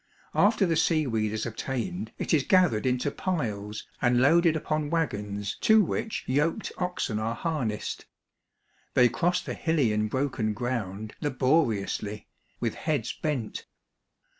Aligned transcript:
After 0.33 0.65
the 0.65 0.75
seaweed 0.75 1.31
is 1.31 1.45
obtained, 1.45 2.11
it 2.17 2.33
is 2.33 2.41
gath 2.41 2.71
A 2.73 2.81
Seaside 2.81 2.85
Harvest, 2.85 3.03
287 3.19 3.37
ered 3.37 3.37
into 3.37 3.55
piles 3.55 3.87
and 4.01 4.19
loaded 4.19 4.55
upon 4.55 4.89
wagons 4.89 5.57
to 5.61 5.83
which 5.83 6.23
yoked 6.25 6.71
oxen 6.79 7.19
are 7.19 7.35
harnessed; 7.35 8.07
they 8.95 9.07
cross 9.07 9.43
the 9.43 9.53
hilly 9.53 9.93
and 9.93 10.09
broken 10.09 10.55
ground 10.55 11.13
laboriously, 11.21 12.25
with 12.59 12.73
heads 12.73 13.13
bent. 13.13 13.67